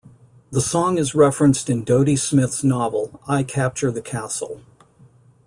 The 0.49 0.61
song 0.61 0.97
is 0.97 1.13
referenced 1.13 1.69
in 1.69 1.83
Dodie 1.83 2.15
Smith's 2.15 2.63
novel 2.63 3.21
I 3.27 3.43
Capture 3.43 3.91
the 3.91 4.01
Castle. 4.01 4.63